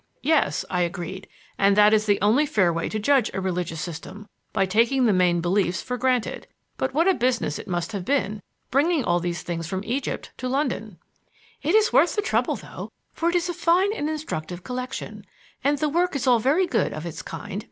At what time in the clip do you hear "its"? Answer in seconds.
17.05-17.21